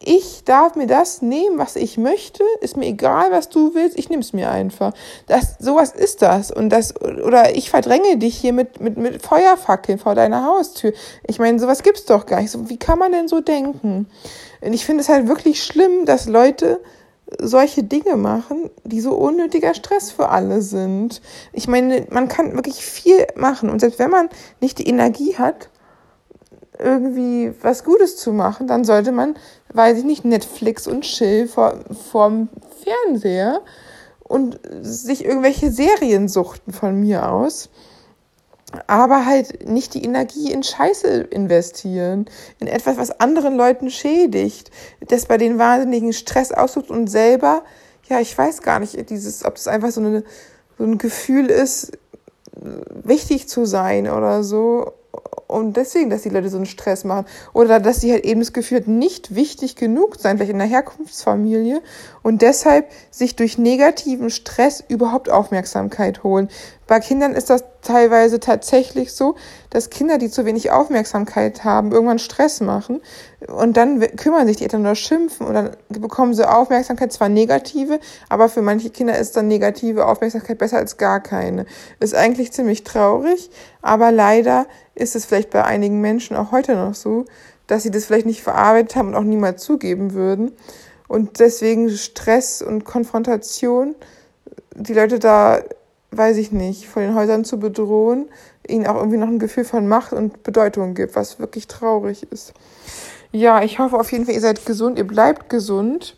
ich 0.03 0.43
darf 0.43 0.75
mir 0.75 0.87
das 0.87 1.21
nehmen, 1.21 1.57
was 1.57 1.75
ich 1.75 1.97
möchte, 1.97 2.43
ist 2.61 2.77
mir 2.77 2.87
egal, 2.87 3.31
was 3.31 3.49
du 3.49 3.73
willst, 3.73 3.97
ich 3.97 4.09
nehme 4.09 4.21
es 4.21 4.33
mir 4.33 4.51
einfach. 4.51 4.93
Das, 5.27 5.55
sowas 5.59 5.91
ist 5.91 6.21
das. 6.21 6.51
Und 6.51 6.69
das, 6.69 6.99
oder 7.01 7.55
ich 7.55 7.69
verdränge 7.69 8.17
dich 8.17 8.37
hier 8.37 8.53
mit, 8.53 8.79
mit, 8.79 8.97
mit 8.97 9.21
Feuerfackeln 9.21 9.99
vor 9.99 10.15
deiner 10.15 10.45
Haustür. 10.45 10.93
Ich 11.27 11.39
meine, 11.39 11.59
sowas 11.59 11.83
gibt's 11.83 12.05
doch 12.05 12.25
gar 12.25 12.41
nicht. 12.41 12.51
So, 12.51 12.69
wie 12.69 12.77
kann 12.77 12.99
man 12.99 13.11
denn 13.11 13.27
so 13.27 13.41
denken? 13.41 14.07
Und 14.61 14.73
ich 14.73 14.85
finde 14.85 15.01
es 15.01 15.09
halt 15.09 15.27
wirklich 15.27 15.63
schlimm, 15.63 16.05
dass 16.05 16.27
Leute 16.27 16.79
solche 17.39 17.83
Dinge 17.83 18.17
machen, 18.17 18.69
die 18.83 19.01
so 19.01 19.13
unnötiger 19.13 19.73
Stress 19.73 20.11
für 20.11 20.29
alle 20.29 20.61
sind. 20.61 21.21
Ich 21.53 21.67
meine, 21.67 22.05
man 22.09 22.27
kann 22.27 22.55
wirklich 22.55 22.83
viel 22.83 23.25
machen. 23.35 23.69
Und 23.69 23.79
selbst 23.79 23.99
wenn 23.99 24.11
man 24.11 24.29
nicht 24.59 24.79
die 24.79 24.87
Energie 24.87 25.35
hat, 25.37 25.69
irgendwie 26.79 27.53
was 27.61 27.83
Gutes 27.83 28.17
zu 28.17 28.33
machen, 28.33 28.67
dann 28.67 28.83
sollte 28.83 29.11
man, 29.11 29.35
weiß 29.73 29.97
ich 29.99 30.03
nicht, 30.03 30.25
Netflix 30.25 30.87
und 30.87 31.01
Chill 31.01 31.47
vor, 31.47 31.79
vorm 32.11 32.49
Fernseher 32.83 33.61
und 34.23 34.59
sich 34.81 35.25
irgendwelche 35.25 35.71
Serien 35.71 36.27
suchten 36.27 36.71
von 36.71 36.99
mir 36.99 37.29
aus. 37.29 37.69
Aber 38.87 39.25
halt 39.25 39.67
nicht 39.67 39.93
die 39.93 40.03
Energie 40.03 40.49
in 40.49 40.63
Scheiße 40.63 41.23
investieren, 41.23 42.25
in 42.59 42.67
etwas, 42.67 42.97
was 42.97 43.19
anderen 43.19 43.57
Leuten 43.57 43.89
schädigt, 43.89 44.71
das 45.01 45.25
bei 45.25 45.37
den 45.37 45.59
wahnsinnigen 45.59 46.13
Stress 46.13 46.53
aussucht 46.53 46.89
und 46.89 47.07
selber, 47.07 47.63
ja, 48.07 48.21
ich 48.21 48.37
weiß 48.37 48.61
gar 48.61 48.79
nicht, 48.79 49.09
dieses, 49.09 49.43
ob 49.43 49.55
das 49.55 49.67
einfach 49.67 49.91
so, 49.91 49.99
eine, 49.99 50.23
so 50.77 50.85
ein 50.85 50.97
Gefühl 50.97 51.47
ist, 51.47 51.91
wichtig 53.03 53.49
zu 53.49 53.65
sein 53.65 54.09
oder 54.09 54.43
so 54.43 54.93
und 55.51 55.77
deswegen, 55.77 56.09
dass 56.09 56.21
die 56.21 56.29
Leute 56.29 56.49
so 56.49 56.57
einen 56.57 56.65
Stress 56.65 57.03
machen. 57.03 57.25
Oder 57.53 57.79
dass 57.79 58.01
sie 58.01 58.11
halt 58.11 58.23
eben 58.25 58.39
das 58.39 58.53
Gefühl 58.53 58.79
hat, 58.79 58.87
nicht 58.87 59.35
wichtig 59.35 59.75
genug 59.75 60.15
sein, 60.17 60.37
vielleicht 60.37 60.51
in 60.51 60.59
der 60.59 60.67
Herkunftsfamilie 60.67 61.81
und 62.23 62.41
deshalb 62.41 62.89
sich 63.09 63.35
durch 63.35 63.57
negativen 63.57 64.29
Stress 64.29 64.83
überhaupt 64.87 65.29
Aufmerksamkeit 65.29 66.23
holen. 66.23 66.49
Bei 66.91 66.99
Kindern 66.99 67.35
ist 67.35 67.49
das 67.49 67.63
teilweise 67.81 68.41
tatsächlich 68.41 69.13
so, 69.13 69.35
dass 69.69 69.89
Kinder, 69.89 70.17
die 70.17 70.29
zu 70.29 70.43
wenig 70.43 70.71
Aufmerksamkeit 70.71 71.63
haben, 71.63 71.93
irgendwann 71.93 72.19
Stress 72.19 72.59
machen 72.59 72.99
und 73.47 73.77
dann 73.77 74.01
kümmern 74.17 74.45
sich 74.45 74.57
die 74.57 74.63
Eltern 74.63 74.81
oder 74.81 74.95
schimpfen 74.95 75.47
und 75.47 75.53
dann 75.53 75.69
bekommen 75.87 76.33
sie 76.33 76.45
Aufmerksamkeit, 76.45 77.13
zwar 77.13 77.29
negative, 77.29 78.01
aber 78.27 78.49
für 78.49 78.61
manche 78.61 78.89
Kinder 78.89 79.17
ist 79.17 79.37
dann 79.37 79.47
negative 79.47 80.05
Aufmerksamkeit 80.05 80.57
besser 80.57 80.79
als 80.79 80.97
gar 80.97 81.21
keine. 81.21 81.65
Ist 82.01 82.13
eigentlich 82.13 82.51
ziemlich 82.51 82.83
traurig, 82.83 83.49
aber 83.81 84.11
leider 84.11 84.65
ist 84.93 85.15
es 85.15 85.23
vielleicht 85.23 85.51
bei 85.51 85.63
einigen 85.63 86.01
Menschen 86.01 86.35
auch 86.35 86.51
heute 86.51 86.75
noch 86.75 86.93
so, 86.93 87.23
dass 87.67 87.83
sie 87.83 87.91
das 87.91 88.03
vielleicht 88.03 88.25
nicht 88.25 88.43
verarbeitet 88.43 88.97
haben 88.97 89.07
und 89.07 89.15
auch 89.15 89.23
niemals 89.23 89.63
zugeben 89.63 90.13
würden. 90.13 90.51
Und 91.07 91.39
deswegen 91.39 91.89
Stress 91.89 92.61
und 92.61 92.83
Konfrontation, 92.83 93.95
die 94.75 94.93
Leute 94.93 95.19
da, 95.19 95.61
weiß 96.11 96.37
ich 96.37 96.51
nicht, 96.51 96.87
vor 96.87 97.01
den 97.01 97.15
Häusern 97.15 97.45
zu 97.45 97.57
bedrohen, 97.57 98.29
ihnen 98.67 98.87
auch 98.87 98.95
irgendwie 98.95 99.17
noch 99.17 99.27
ein 99.27 99.39
Gefühl 99.39 99.65
von 99.65 99.87
Macht 99.87 100.13
und 100.13 100.43
Bedeutung 100.43 100.93
gibt, 100.93 101.15
was 101.15 101.39
wirklich 101.39 101.67
traurig 101.67 102.27
ist. 102.31 102.53
Ja, 103.31 103.63
ich 103.63 103.79
hoffe 103.79 103.97
auf 103.97 104.11
jeden 104.11 104.25
Fall, 104.25 104.35
ihr 104.35 104.41
seid 104.41 104.65
gesund, 104.65 104.97
ihr 104.97 105.07
bleibt 105.07 105.49
gesund 105.49 106.17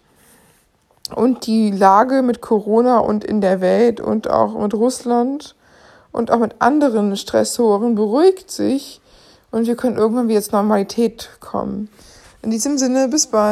und 1.15 1.45
die 1.45 1.69
Lage 1.69 2.23
mit 2.23 2.41
Corona 2.41 2.99
und 2.99 3.23
in 3.23 3.39
der 3.39 3.61
Welt 3.61 4.01
und 4.01 4.29
auch 4.29 4.59
mit 4.59 4.73
Russland 4.73 5.55
und 6.11 6.31
auch 6.31 6.39
mit 6.39 6.55
anderen 6.59 7.15
Stressoren 7.15 7.93
beruhigt 7.93 8.49
sich 8.49 8.99
und 9.51 9.67
wir 9.67 9.75
können 9.75 9.97
irgendwann 9.97 10.27
wieder 10.27 10.41
zur 10.41 10.53
Normalität 10.53 11.29
kommen. 11.39 11.89
In 12.41 12.49
diesem 12.49 12.77
Sinne, 12.77 13.07
bis 13.07 13.27
bald. 13.27 13.51